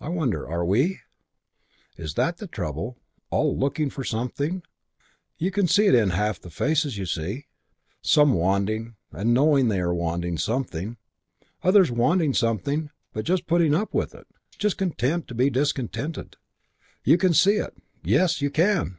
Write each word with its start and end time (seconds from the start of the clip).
I 0.00 0.08
wonder 0.08 0.48
are 0.48 0.64
we? 0.64 1.00
Is 1.96 2.14
that 2.14 2.36
the 2.36 2.46
trouble? 2.46 3.00
All 3.28 3.58
looking 3.58 3.90
for 3.90 4.04
something.... 4.04 4.62
You 5.36 5.50
can 5.50 5.66
see 5.66 5.86
it 5.86 5.96
in 5.96 6.10
half 6.10 6.40
the 6.40 6.48
faces 6.48 6.96
you 6.96 7.06
see. 7.06 7.48
Some 8.02 8.34
wanting, 8.34 8.94
and 9.10 9.34
knowing 9.34 9.66
they 9.66 9.80
are 9.80 9.92
wanting 9.92 10.38
something. 10.38 10.96
Others 11.64 11.90
wanting 11.90 12.34
something 12.34 12.90
but 13.12 13.24
just 13.24 13.48
putting 13.48 13.74
up 13.74 13.92
with 13.92 14.14
it, 14.14 14.28
just 14.60 14.78
content 14.78 15.26
to 15.26 15.34
be 15.34 15.50
discontented. 15.50 16.36
You 17.02 17.18
can 17.18 17.34
see 17.34 17.56
it. 17.56 17.74
Yes, 18.04 18.40
you 18.42 18.48
can. 18.52 18.96